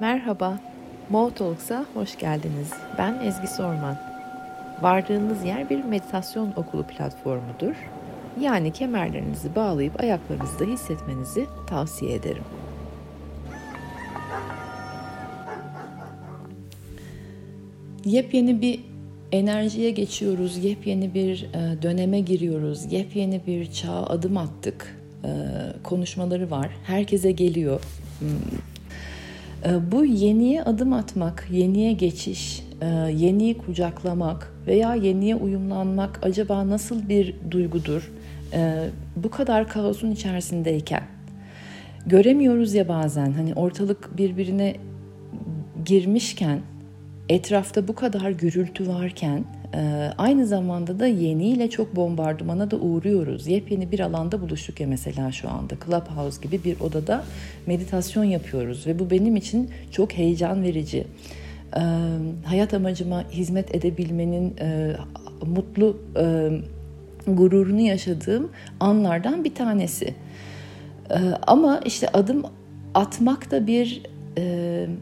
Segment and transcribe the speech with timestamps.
[0.00, 0.58] Merhaba,
[1.10, 2.70] Mo Talks'a hoş geldiniz.
[2.98, 3.96] Ben Ezgi Sorman.
[4.82, 7.74] Vardığınız yer bir meditasyon okulu platformudur.
[8.40, 12.42] Yani kemerlerinizi bağlayıp ayaklarınızda hissetmenizi tavsiye ederim.
[18.04, 18.80] Yepyeni bir
[19.32, 25.28] enerjiye geçiyoruz, yepyeni bir e, döneme giriyoruz, yepyeni bir çağa adım attık e,
[25.82, 26.70] konuşmaları var.
[26.86, 27.80] Herkese geliyor.
[29.62, 29.74] Hmm.
[29.74, 32.62] E, bu yeniye adım atmak, yeniye geçiş,
[33.12, 38.10] yeniyi kucaklamak veya yeniye uyumlanmak acaba nasıl bir duygudur?
[39.16, 41.02] Bu kadar kaosun içerisindeyken
[42.06, 44.76] göremiyoruz ya bazen hani ortalık birbirine
[45.84, 46.60] girmişken
[47.28, 53.46] etrafta bu kadar gürültü varken e, aynı zamanda da yeniyle çok bombardımana da uğruyoruz.
[53.46, 57.24] Yepyeni bir alanda buluştuk ya mesela şu anda Clubhouse gibi bir odada
[57.66, 61.06] meditasyon yapıyoruz ve bu benim için çok heyecan verici.
[61.76, 61.82] E,
[62.44, 64.96] hayat amacıma hizmet edebilmenin e,
[65.46, 65.96] mutlu
[67.26, 70.14] gururunu yaşadığım anlardan bir tanesi.
[71.46, 72.42] Ama işte adım
[72.94, 74.19] atmak da bir ee,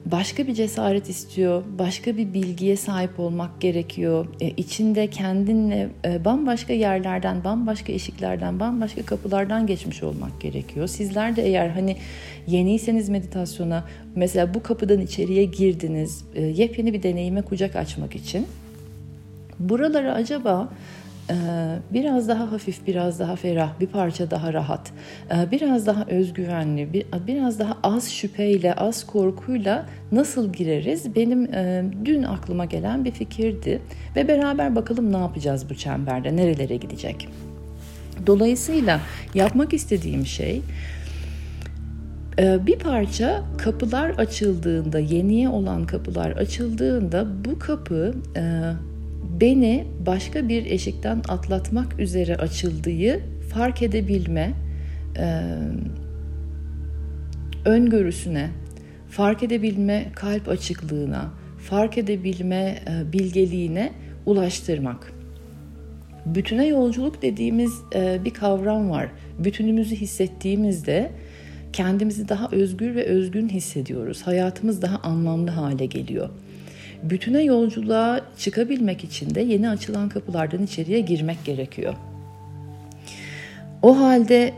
[0.06, 4.26] başka bir cesaret istiyor, başka bir bilgiye sahip olmak gerekiyor.
[4.40, 10.86] E, içinde kendinle e, bambaşka yerlerden, bambaşka eşiklerden, bambaşka kapılardan geçmiş olmak gerekiyor.
[10.86, 11.96] Sizler de eğer hani
[12.46, 18.46] yeniyseniz meditasyona, mesela bu kapıdan içeriye girdiniz, e, yepyeni bir deneyime kucak açmak için
[19.58, 20.68] buraları acaba
[21.90, 24.92] biraz daha hafif, biraz daha ferah, bir parça daha rahat,
[25.30, 31.14] ee, biraz daha özgüvenli, biraz daha az şüpheyle, az korkuyla nasıl gireriz?
[31.16, 33.82] Benim e, dün aklıma gelen bir fikirdi
[34.16, 37.28] ve beraber bakalım ne yapacağız bu çemberde, nerelere gidecek?
[38.26, 39.00] Dolayısıyla
[39.34, 40.62] yapmak istediğim şey
[42.38, 48.72] e, bir parça kapılar açıldığında, yeniye olan kapılar açıldığında bu kapı e,
[49.40, 53.20] beni başka bir eşikten atlatmak üzere açıldığı
[53.54, 54.52] fark edebilme
[55.18, 55.42] e,
[57.64, 58.50] öngörüsüne,
[59.10, 63.92] fark edebilme kalp açıklığına, fark edebilme e, bilgeliğine
[64.26, 65.12] ulaştırmak.
[66.26, 69.08] Bütüne yolculuk dediğimiz e, bir kavram var.
[69.38, 71.10] Bütünümüzü hissettiğimizde
[71.72, 74.22] kendimizi daha özgür ve özgün hissediyoruz.
[74.22, 76.28] Hayatımız daha anlamlı hale geliyor
[77.02, 81.94] bütüne yolculuğa çıkabilmek için de yeni açılan kapılardan içeriye girmek gerekiyor.
[83.82, 84.52] O halde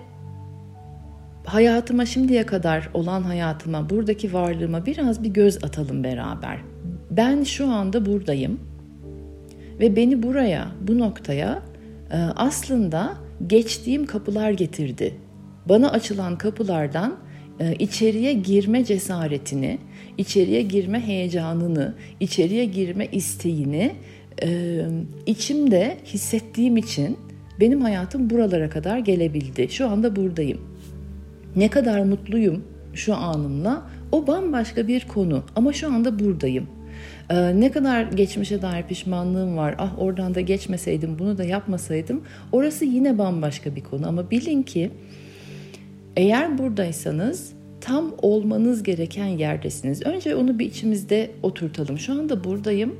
[1.44, 6.58] hayatıma şimdiye kadar olan hayatıma, buradaki varlığıma biraz bir göz atalım beraber.
[7.10, 8.60] Ben şu anda buradayım
[9.80, 11.62] ve beni buraya, bu noktaya
[12.12, 13.14] e, aslında
[13.46, 15.14] geçtiğim kapılar getirdi.
[15.68, 17.16] Bana açılan kapılardan
[17.60, 19.78] e, içeriye girme cesaretini,
[20.20, 23.92] içeriye girme heyecanını, içeriye girme isteğini
[24.42, 24.80] e,
[25.26, 27.16] içimde hissettiğim için
[27.60, 29.68] benim hayatım buralara kadar gelebildi.
[29.70, 30.60] Şu anda buradayım.
[31.56, 32.64] Ne kadar mutluyum
[32.94, 33.82] şu anımla
[34.12, 36.66] o bambaşka bir konu ama şu anda buradayım.
[37.30, 39.74] Ee, ne kadar geçmişe dair pişmanlığım var.
[39.78, 42.20] Ah oradan da geçmeseydim, bunu da yapmasaydım.
[42.52, 44.90] Orası yine bambaşka bir konu ama bilin ki
[46.16, 50.06] eğer buradaysanız tam olmanız gereken yerdesiniz.
[50.06, 51.98] Önce onu bir içimizde oturtalım.
[51.98, 52.96] Şu anda buradayım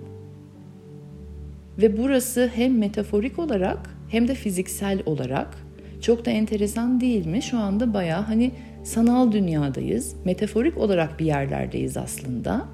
[1.78, 5.56] ve burası hem metaforik olarak hem de fiziksel olarak
[6.00, 7.42] çok da enteresan değil mi?
[7.42, 8.50] Şu anda baya hani
[8.84, 10.14] sanal dünyadayız.
[10.24, 12.68] Metaforik olarak bir yerlerdeyiz aslında.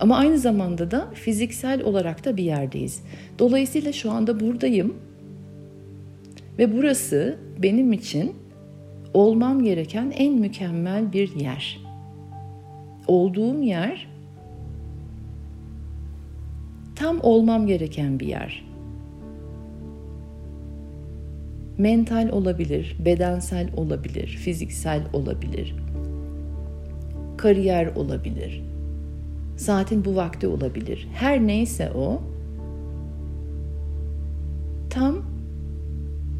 [0.00, 3.02] Ama aynı zamanda da fiziksel olarak da bir yerdeyiz.
[3.38, 4.94] Dolayısıyla şu anda buradayım
[6.58, 8.32] ve burası benim için
[9.16, 11.80] olmam gereken en mükemmel bir yer.
[13.06, 14.08] Olduğum yer
[16.96, 18.64] tam olmam gereken bir yer.
[21.78, 25.74] Mental olabilir, bedensel olabilir, fiziksel olabilir.
[27.36, 28.62] Kariyer olabilir.
[29.56, 31.08] Saatin bu vakti olabilir.
[31.14, 32.22] Her neyse o
[34.90, 35.16] tam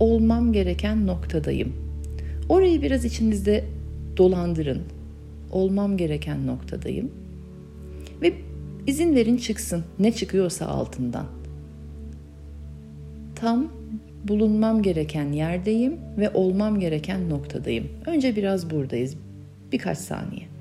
[0.01, 1.86] olmam gereken noktadayım
[2.49, 3.65] Orayı biraz içinizde
[4.17, 4.83] dolandırın.
[5.53, 7.11] Olmam gereken noktadayım.
[8.23, 8.33] Ve
[8.87, 11.27] izin verin çıksın ne çıkıyorsa altından.
[13.35, 13.73] Tam
[14.25, 17.89] bulunmam gereken yerdeyim ve olmam gereken noktadayım.
[18.07, 19.17] Önce biraz buradayız.
[19.73, 20.56] Birkaç saniye.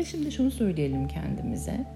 [0.00, 1.86] Ve şimdi şunu söyleyelim kendimize.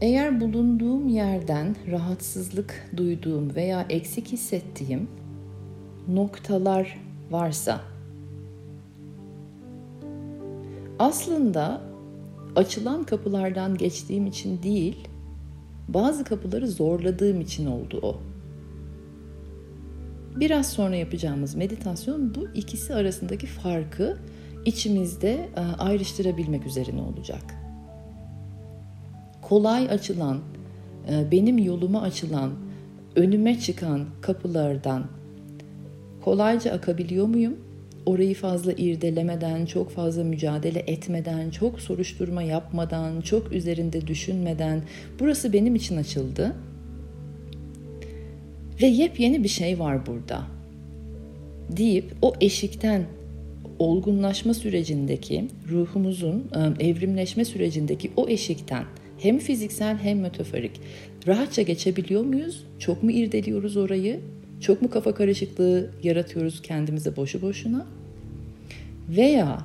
[0.00, 5.08] Eğer bulunduğum yerden rahatsızlık duyduğum veya eksik hissettiğim
[6.08, 6.98] noktalar
[7.30, 7.80] varsa
[10.98, 11.80] aslında
[12.56, 15.08] açılan kapılardan geçtiğim için değil,
[15.88, 18.20] bazı kapıları zorladığım için oldu o.
[20.40, 24.18] Biraz sonra yapacağımız meditasyon bu ikisi arasındaki farkı
[24.66, 27.42] içimizde e, ayrıştırabilmek üzerine olacak.
[29.42, 30.38] Kolay açılan,
[31.10, 32.50] e, benim yoluma açılan,
[33.16, 35.06] önüme çıkan kapılardan
[36.24, 37.56] kolayca akabiliyor muyum?
[38.06, 44.82] Orayı fazla irdelemeden, çok fazla mücadele etmeden, çok soruşturma yapmadan, çok üzerinde düşünmeden
[45.20, 46.56] burası benim için açıldı.
[48.82, 50.42] Ve yepyeni bir şey var burada.
[51.76, 53.04] deyip o eşikten
[53.78, 56.44] olgunlaşma sürecindeki ruhumuzun
[56.80, 58.84] e, evrimleşme sürecindeki o eşikten
[59.18, 60.80] hem fiziksel hem metaforik
[61.26, 62.64] rahatça geçebiliyor muyuz?
[62.78, 64.20] Çok mu irdeliyoruz orayı?
[64.60, 67.86] Çok mu kafa karışıklığı yaratıyoruz kendimize boşu boşuna?
[69.08, 69.64] Veya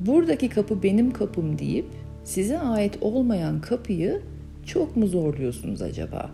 [0.00, 1.86] buradaki kapı benim kapım deyip
[2.24, 4.22] size ait olmayan kapıyı
[4.66, 6.30] çok mu zorluyorsunuz acaba?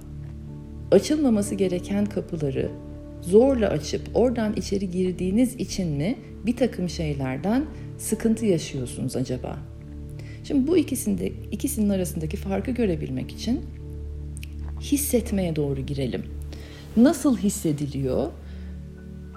[0.91, 2.71] Açılmaması gereken kapıları
[3.27, 7.65] zorla açıp oradan içeri girdiğiniz için mi bir takım şeylerden
[7.99, 9.59] sıkıntı yaşıyorsunuz acaba?
[10.45, 13.61] Şimdi bu ikisinde ikisinin arasındaki farkı görebilmek için
[14.81, 16.23] hissetmeye doğru girelim.
[16.97, 18.31] Nasıl hissediliyor?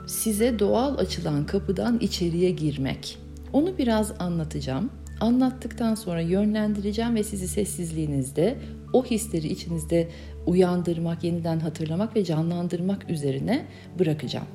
[0.08, 3.18] Size doğal açılan kapıdan içeriye girmek.
[3.54, 4.90] Onu biraz anlatacağım.
[5.20, 8.58] Anlattıktan sonra yönlendireceğim ve sizi sessizliğinizde
[8.94, 10.08] o hisleri içinizde
[10.48, 13.66] uyandırmak, yeniden hatırlamak ve canlandırmak üzerine
[14.00, 14.48] bırakacağım.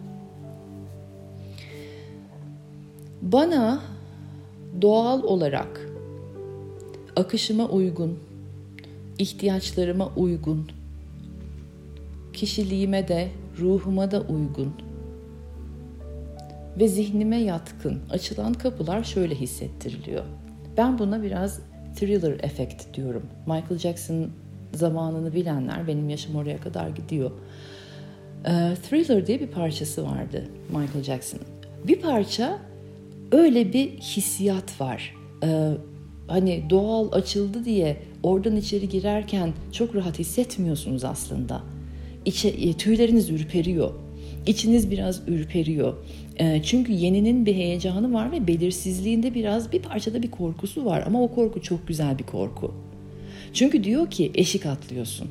[3.22, 3.82] Bana
[4.82, 5.88] doğal olarak
[7.16, 8.18] akışıma uygun,
[9.18, 10.70] ihtiyaçlarıma uygun,
[12.32, 13.28] kişiliğime de,
[13.58, 14.72] ruhuma da uygun
[16.78, 20.24] ve zihnime yatkın açılan kapılar şöyle hissettiriliyor.
[20.76, 21.60] Ben buna biraz
[21.96, 23.22] thriller efekt diyorum.
[23.46, 24.30] Michael Jackson
[24.72, 27.30] zamanını bilenler benim yaşım oraya kadar gidiyor.
[28.44, 28.50] E,
[28.88, 31.46] thriller diye bir parçası vardı Michael Jackson'ın.
[31.86, 32.58] Bir parça
[33.32, 35.14] öyle bir hissiyat var.
[35.44, 35.70] E,
[36.28, 41.62] hani doğal açıldı diye oradan içeri girerken çok rahat hissetmiyorsunuz aslında.
[42.24, 43.90] İçe, e, tüyleriniz ürperiyor.
[44.46, 45.94] İçiniz biraz ürperiyor.
[46.36, 51.22] E, çünkü yeninin bir heyecanı var ve belirsizliğinde biraz bir parçada bir korkusu var ama
[51.22, 52.74] o korku çok güzel bir korku.
[53.52, 55.28] Çünkü diyor ki eşik atlıyorsun.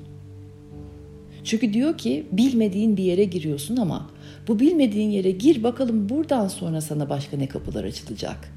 [1.43, 4.09] Çünkü diyor ki bilmediğin bir yere giriyorsun ama
[4.47, 8.53] bu bilmediğin yere gir bakalım buradan sonra sana başka ne kapılar açılacak.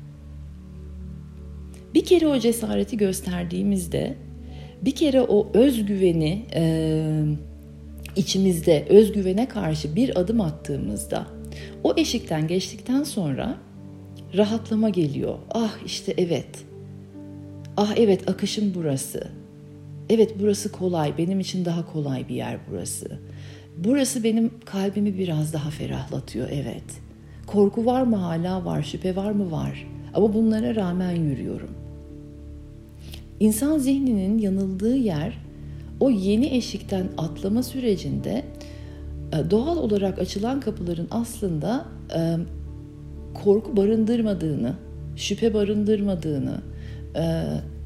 [1.94, 4.14] Bir kere o cesareti gösterdiğimizde,
[4.82, 7.24] bir kere o özgüveni e,
[8.16, 11.26] içimizde özgüvene karşı bir adım attığımızda,
[11.84, 13.58] o eşikten geçtikten sonra
[14.36, 15.38] rahatlama geliyor.
[15.50, 16.64] Ah işte evet.
[17.76, 19.28] Ah evet akışım burası.
[20.10, 23.18] Evet burası kolay, benim için daha kolay bir yer burası.
[23.76, 26.84] Burası benim kalbimi biraz daha ferahlatıyor, evet.
[27.46, 29.86] Korku var mı hala var, şüphe var mı var.
[30.14, 31.70] Ama bunlara rağmen yürüyorum.
[33.40, 35.38] İnsan zihninin yanıldığı yer
[36.00, 38.44] o yeni eşikten atlama sürecinde
[39.32, 41.84] e, doğal olarak açılan kapıların aslında
[42.16, 42.36] e,
[43.34, 44.74] korku barındırmadığını,
[45.16, 46.60] şüphe barındırmadığını,
[47.16, 47.44] e,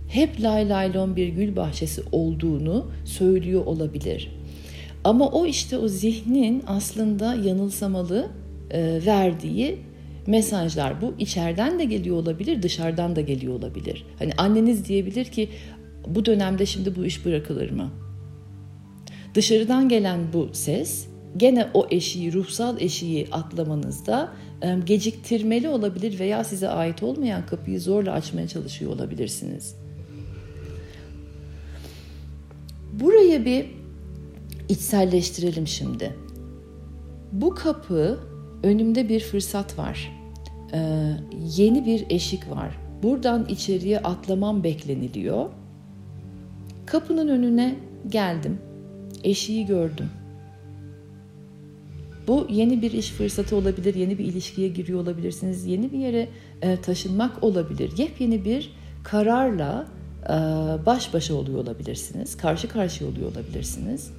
[0.08, 4.30] hep lay laylon bir gül bahçesi olduğunu söylüyor olabilir.
[5.04, 8.28] Ama o işte o zihnin aslında yanılsamalı
[8.70, 9.78] e, verdiği
[10.26, 11.00] mesajlar.
[11.02, 14.06] Bu içeriden de geliyor olabilir, dışarıdan da geliyor olabilir.
[14.18, 15.48] Hani anneniz diyebilir ki
[16.06, 17.90] bu dönemde şimdi bu iş bırakılır mı?
[19.34, 26.68] Dışarıdan gelen bu ses gene o eşiği, ruhsal eşiği atlamanızda e, geciktirmeli olabilir veya size
[26.68, 29.74] ait olmayan kapıyı zorla açmaya çalışıyor olabilirsiniz.
[33.00, 33.66] Buraya bir
[34.68, 36.16] içselleştirelim şimdi.
[37.32, 38.18] Bu kapı
[38.62, 40.12] önümde bir fırsat var.
[40.72, 41.12] Ee,
[41.56, 42.78] yeni bir eşik var.
[43.02, 45.50] Buradan içeriye atlamam bekleniliyor.
[46.86, 47.76] Kapının önüne
[48.08, 48.58] geldim.
[49.24, 50.10] Eşiği gördüm.
[52.28, 56.28] Bu yeni bir iş fırsatı olabilir, yeni bir ilişkiye giriyor olabilirsiniz, yeni bir yere
[56.62, 57.92] e, taşınmak olabilir.
[57.98, 58.72] Yepyeni bir
[59.04, 59.86] kararla
[60.86, 64.10] baş başa oluyor olabilirsiniz, karşı karşıya oluyor olabilirsiniz.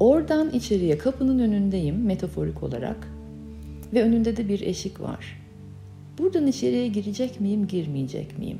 [0.00, 3.08] Oradan içeriye kapının önündeyim metaforik olarak
[3.94, 5.40] ve önünde de bir eşik var.
[6.18, 8.58] Buradan içeriye girecek miyim, girmeyecek miyim?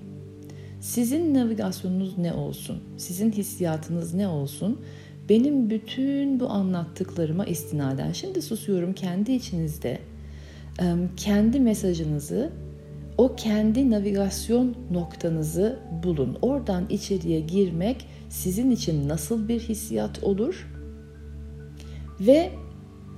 [0.81, 2.83] Sizin navigasyonunuz ne olsun?
[2.97, 4.81] Sizin hissiyatınız ne olsun?
[5.29, 9.99] Benim bütün bu anlattıklarıma istinaden şimdi susuyorum kendi içinizde
[11.17, 12.51] kendi mesajınızı
[13.19, 16.39] o kendi navigasyon noktanızı bulun.
[16.43, 20.71] Oradan içeriye girmek sizin için nasıl bir hissiyat olur?
[22.21, 22.51] Ve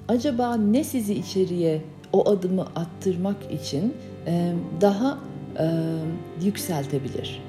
[0.09, 3.95] acaba ne sizi içeriye o adımı attırmak için
[4.81, 5.19] daha
[6.43, 7.46] yükseltebilir?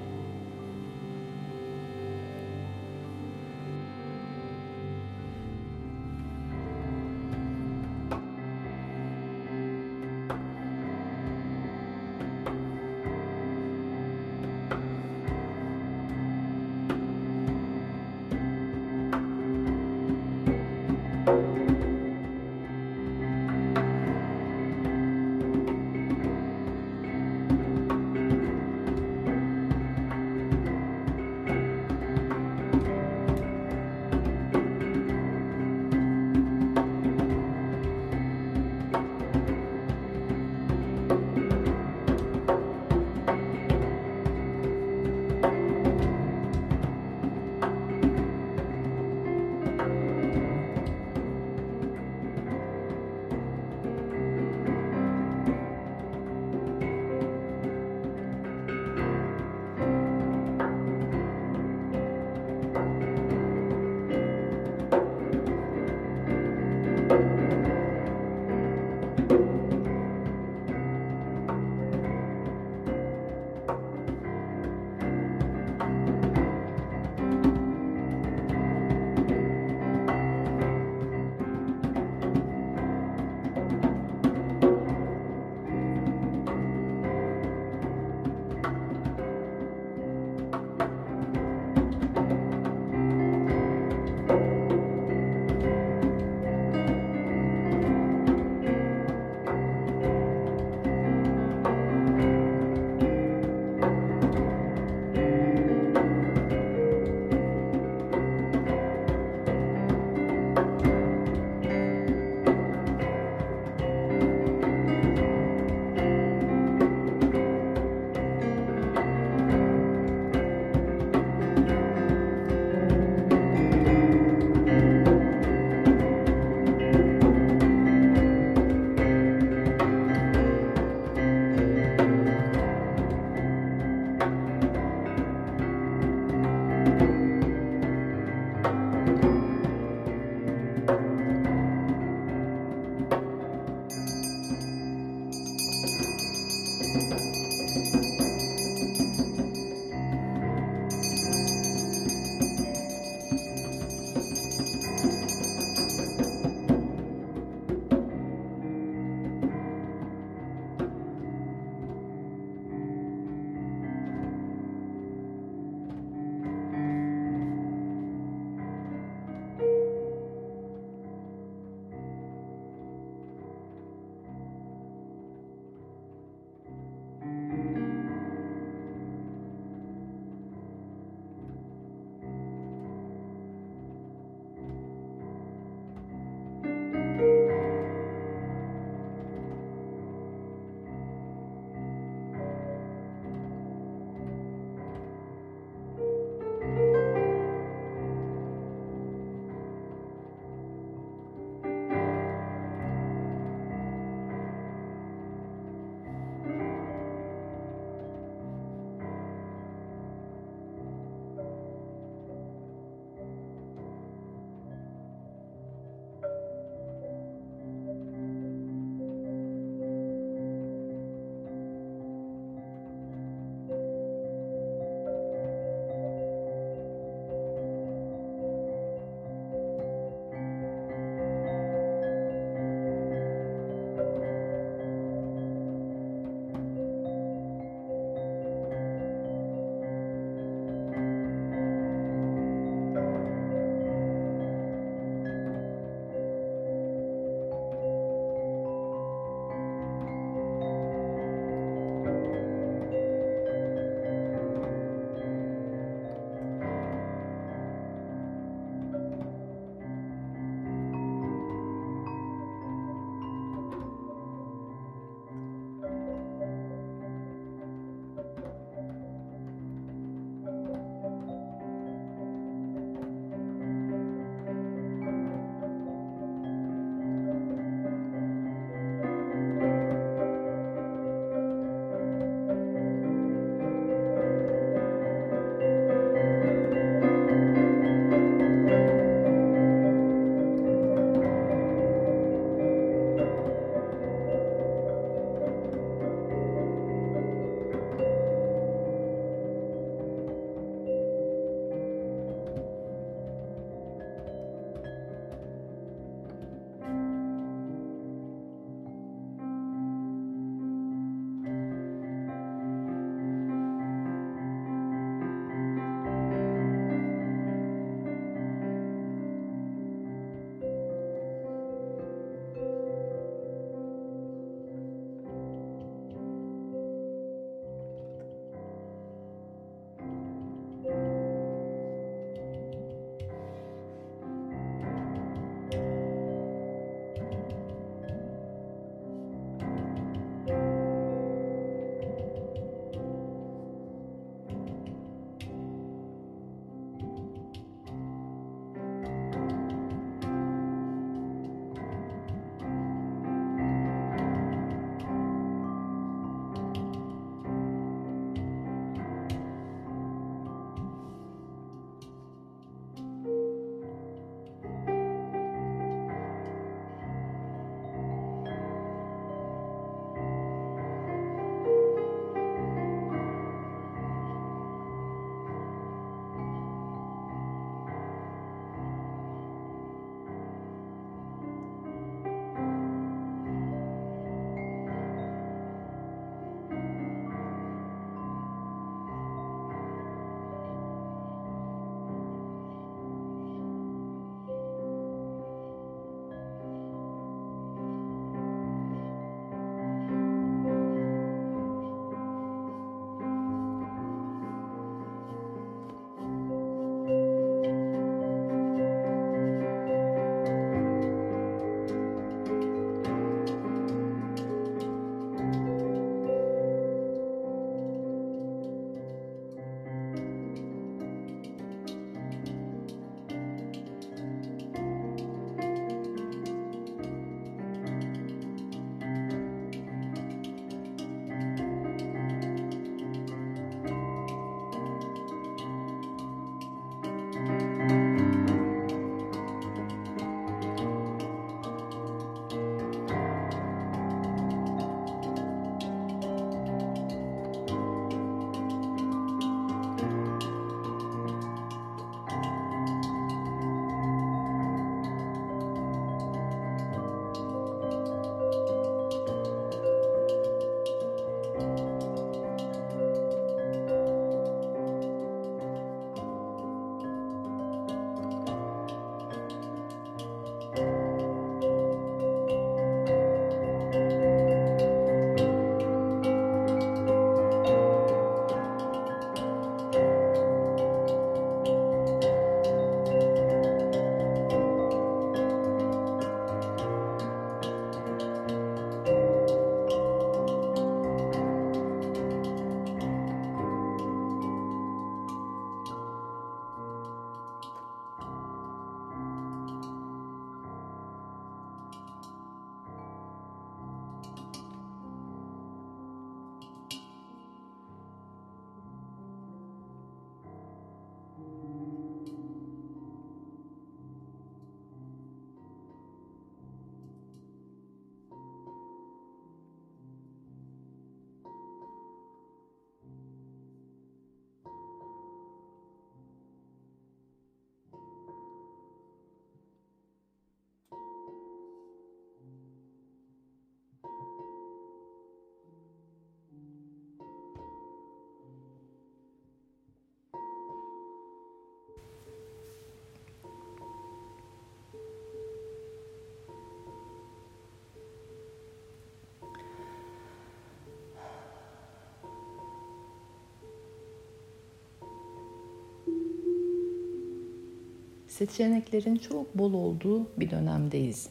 [558.38, 561.30] Seçeneklerin çok bol olduğu bir dönemdeyiz.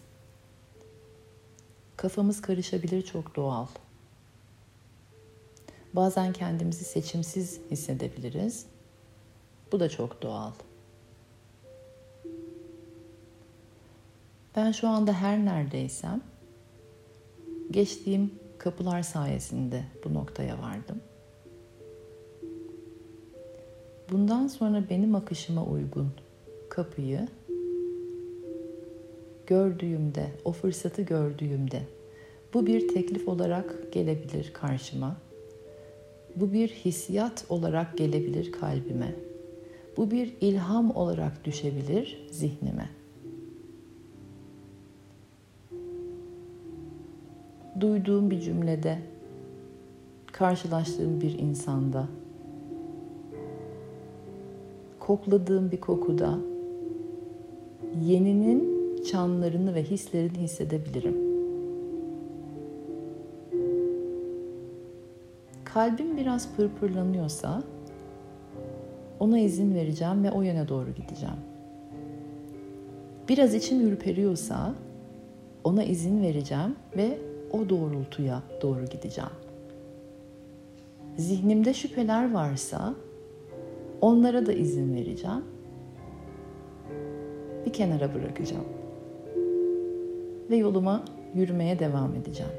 [1.97, 3.67] Kafamız karışabilir çok doğal.
[5.93, 8.67] Bazen kendimizi seçimsiz hissedebiliriz.
[9.73, 10.53] Bu da çok doğal.
[14.57, 16.23] Ben şu anda her neredeysem
[17.71, 21.01] geçtiğim kapılar sayesinde bu noktaya vardım.
[24.13, 26.26] Bundan sonra benim akışıma uygun
[26.77, 27.29] kapıyı
[29.47, 31.83] gördüğümde, o fırsatı gördüğümde
[32.55, 35.17] bu bir teklif olarak gelebilir karşıma.
[36.37, 39.15] Bu bir hissiyat olarak gelebilir kalbime.
[39.97, 42.91] Bu bir ilham olarak düşebilir zihnime.
[47.81, 48.99] Duyduğum bir cümlede,
[50.33, 52.09] karşılaştığım bir insanda,
[55.01, 56.56] kokladığım bir kokuda
[58.05, 61.17] yeninin çanlarını ve hislerini hissedebilirim.
[65.65, 67.63] Kalbim biraz pırpırlanıyorsa
[69.21, 71.37] ona izin vereceğim ve o yöne doğru gideceğim.
[73.29, 74.75] Biraz içim ürperiyorsa
[75.65, 77.19] ona izin vereceğim ve
[77.53, 79.31] o doğrultuya doğru gideceğim.
[81.17, 82.95] Zihnimde şüpheler varsa
[84.01, 85.45] onlara da izin vereceğim.
[87.67, 88.65] Bir kenara bırakacağım.
[90.51, 92.53] Ve yoluma yürümeye devam edeceğim.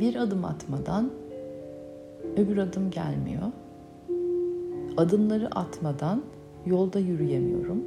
[0.00, 1.10] Bir adım atmadan
[2.36, 3.42] öbür adım gelmiyor.
[4.96, 6.22] Adımları atmadan
[6.66, 7.84] yolda yürüyemiyorum.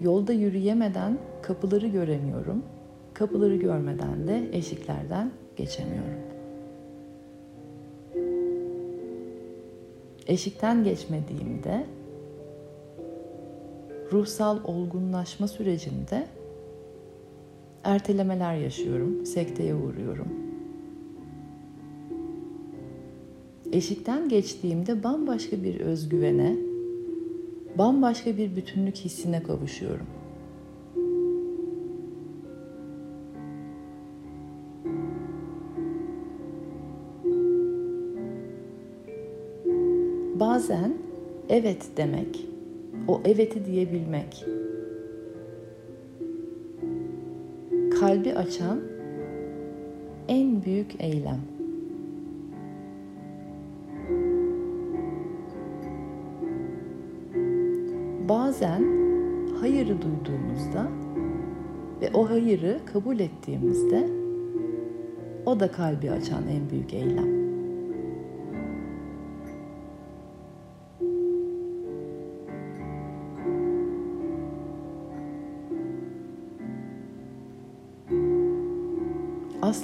[0.00, 2.62] Yolda yürüyemeden kapıları göremiyorum.
[3.14, 6.20] Kapıları görmeden de eşiklerden geçemiyorum.
[10.26, 11.86] Eşikten geçmediğimde
[14.12, 16.26] ruhsal olgunlaşma sürecinde
[17.84, 20.28] ertelemeler yaşıyorum, sekteye uğruyorum.
[23.72, 26.56] Eşikten geçtiğimde bambaşka bir özgüvene,
[27.78, 30.06] bambaşka bir bütünlük hissine kavuşuyorum.
[40.40, 40.94] Bazen
[41.48, 42.46] evet demek,
[43.08, 44.44] o eveti diyebilmek,
[48.00, 48.80] kalbi açan
[50.28, 51.40] en büyük eylem.
[58.28, 58.84] Bazen
[59.60, 60.88] hayırı duyduğumuzda
[62.00, 64.08] ve o hayırı kabul ettiğimizde
[65.46, 67.37] o da kalbi açan en büyük eylem.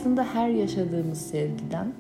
[0.05, 1.93] Aslında her yaşadığımız sevgiden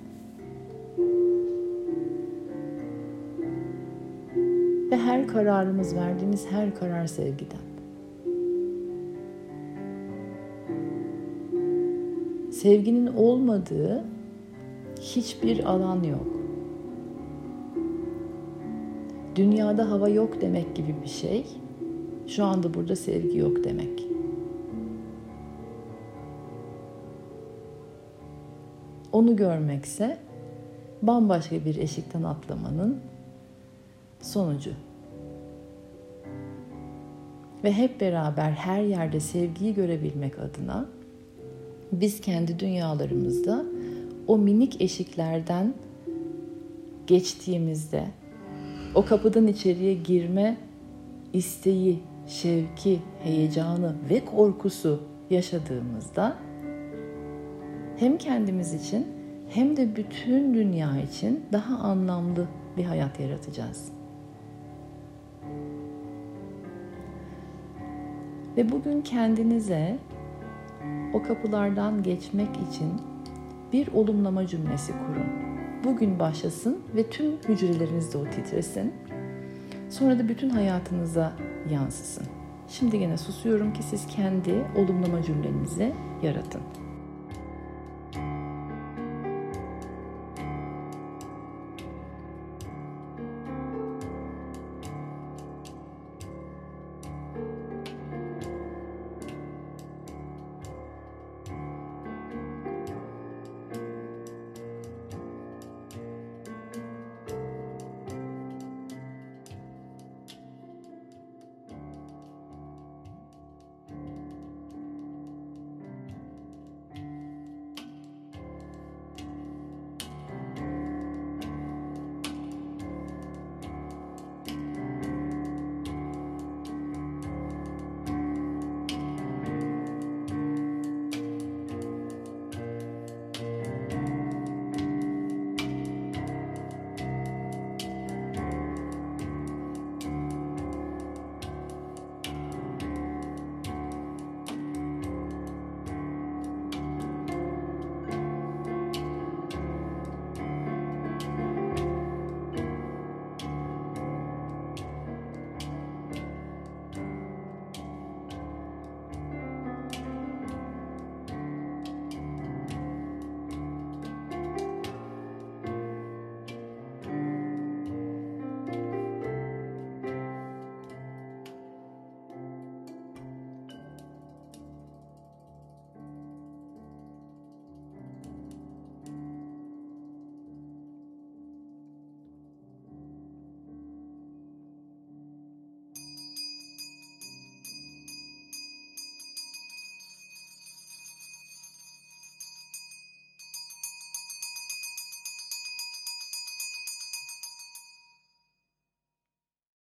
[4.90, 7.58] ve her kararımız verdiğimiz her karar sevgiden.
[12.50, 14.04] Sevginin olmadığı
[15.00, 16.40] hiçbir alan yok.
[19.36, 21.46] Dünyada hava yok demek gibi bir şey.
[22.26, 24.13] Şu anda burada sevgi yok demek.
[29.14, 30.18] Onu görmekse
[31.02, 33.00] bambaşka bir eşikten atlamanın
[34.20, 34.70] sonucu.
[37.64, 40.86] Ve hep beraber her yerde sevgiyi görebilmek adına
[41.92, 43.64] biz kendi dünyalarımızda
[44.26, 45.74] o minik eşiklerden
[47.06, 48.04] geçtiğimizde
[48.94, 50.56] o kapıdan içeriye girme
[51.32, 55.00] isteği, şevki, heyecanı ve korkusu
[55.30, 56.36] yaşadığımızda
[57.96, 59.06] hem kendimiz için
[59.48, 63.92] hem de bütün dünya için daha anlamlı bir hayat yaratacağız.
[68.56, 69.98] Ve bugün kendinize
[71.14, 72.92] o kapılardan geçmek için
[73.72, 75.26] bir olumlama cümlesi kurun.
[75.84, 78.92] Bugün başlasın ve tüm hücrelerinizde o titresin.
[79.90, 81.32] Sonra da bütün hayatınıza
[81.72, 82.26] yansısın.
[82.68, 86.60] Şimdi yine susuyorum ki siz kendi olumlama cümlenizi yaratın.